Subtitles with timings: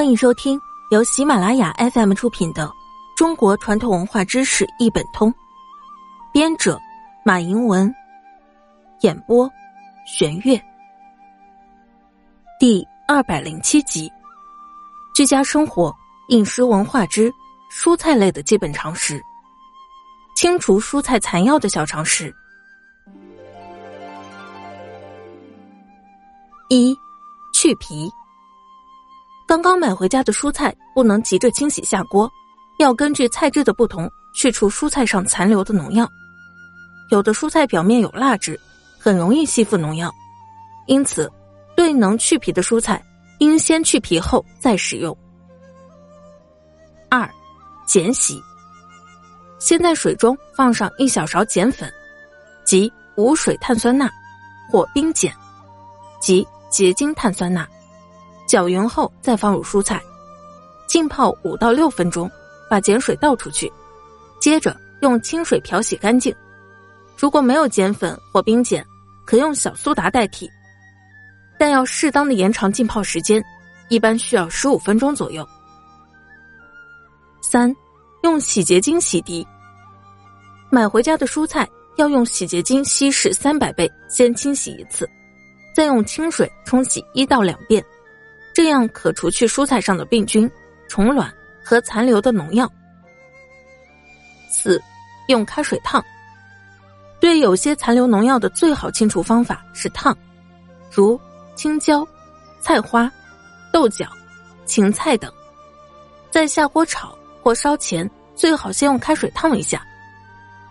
[0.00, 0.58] 欢迎收听
[0.90, 2.66] 由喜马拉雅 FM 出品的
[3.18, 5.30] 《中国传统文化知识一本通》，
[6.32, 6.80] 编者
[7.22, 7.94] 马迎文，
[9.02, 9.46] 演播
[10.06, 10.58] 玄月。
[12.58, 14.10] 第二百零七集：
[15.14, 15.94] 居家生活
[16.28, 17.30] 饮食文化之
[17.70, 19.22] 蔬菜类的基本常识，
[20.34, 22.34] 清除蔬菜残药的小常识。
[26.70, 26.96] 一、
[27.52, 28.10] 去皮。
[29.50, 32.30] 刚刚买回家的蔬菜不能急着清洗下锅，
[32.78, 36.08] 要根据菜质的不同去除蔬菜上残留的农药。
[37.10, 38.56] 有的蔬菜表面有蜡质，
[38.96, 40.08] 很容易吸附农药，
[40.86, 41.28] 因此
[41.74, 43.04] 对能去皮的蔬菜，
[43.40, 45.18] 应先去皮后再使用。
[47.08, 47.28] 二、
[47.92, 48.40] 碱洗。
[49.58, 51.92] 先在水中放上一小勺碱粉，
[52.64, 54.08] 即无水碳酸钠
[54.70, 55.34] 或冰碱，
[56.20, 57.66] 即结晶碳酸钠。
[58.50, 60.02] 搅匀后再放入蔬菜，
[60.88, 62.28] 浸泡五到六分钟，
[62.68, 63.72] 把碱水倒出去，
[64.40, 66.34] 接着用清水漂洗干净。
[67.16, 68.84] 如果没有碱粉或冰碱，
[69.24, 70.50] 可用小苏打代替，
[71.60, 73.40] 但要适当的延长浸泡时间，
[73.88, 75.48] 一般需要十五分钟左右。
[77.40, 77.72] 三，
[78.24, 79.46] 用洗洁精洗涤。
[80.72, 85.08] 买回家的蔬菜要用洗洁精稀释三百倍，先清洗一次，
[85.72, 87.80] 再用清水冲洗一到两遍。
[88.52, 90.50] 这样可除去蔬菜上的病菌、
[90.88, 91.32] 虫卵
[91.64, 92.70] 和残留的农药。
[94.50, 94.82] 四，
[95.28, 96.04] 用开水烫。
[97.20, 100.16] 对有些残留农药的最好清除方法是烫，
[100.90, 101.20] 如
[101.54, 102.06] 青椒、
[102.60, 103.12] 菜花、
[103.72, 104.06] 豆角、
[104.64, 105.30] 芹菜等，
[106.30, 109.82] 在下锅炒或烧前，最好先用开水烫一下。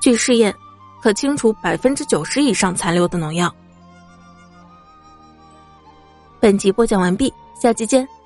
[0.00, 0.54] 据试验，
[1.02, 3.54] 可清除百分之九十以上残留的农药。
[6.40, 7.32] 本集播讲完毕。
[7.54, 8.19] 下期见。